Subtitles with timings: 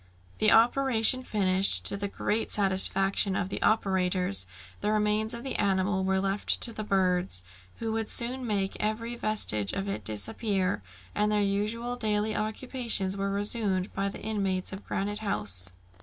[0.39, 4.47] The operation finished, to the great satisfaction of the operators,
[4.79, 7.43] the remains of the animal were left to the birds,
[7.77, 10.81] who would soon make every vestige of it disappear,
[11.13, 15.69] and their usual daily occupations were resumed by the inmates of Granite House.